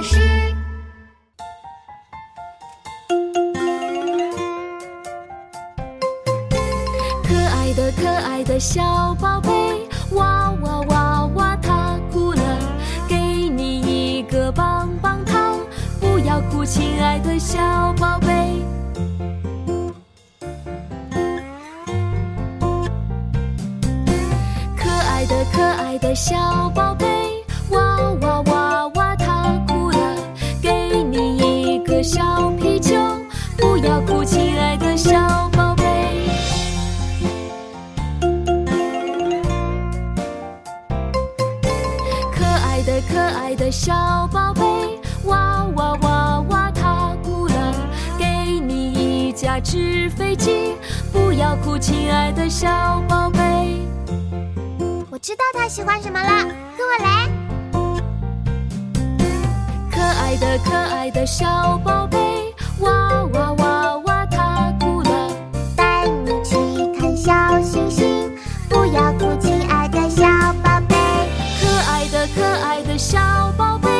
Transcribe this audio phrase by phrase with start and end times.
[0.00, 0.18] 事。
[7.24, 9.50] 可爱的可爱的小宝贝，
[10.14, 12.58] 哇哇哇哇，他哭了，
[13.08, 15.58] 给你一个棒棒糖，
[16.00, 17.58] 不要哭，亲爱的小
[17.98, 18.62] 宝贝。
[24.76, 27.06] 可爱的可爱的小宝贝，
[27.70, 28.31] 哇哇
[33.92, 35.84] 要哭，亲爱的小宝贝。
[42.34, 47.74] 可爱的可爱的小宝贝，哇哇哇哇，他哭了，
[48.16, 48.24] 给
[48.58, 50.74] 你一架纸飞机，
[51.12, 53.38] 不要哭，亲爱的小宝贝。
[55.10, 56.28] 我知道他喜欢什么了，
[56.78, 57.28] 跟我来。
[59.90, 63.11] 可爱的可爱的小宝贝，哇
[72.34, 73.18] 可爱的小
[73.56, 73.91] 宝贝。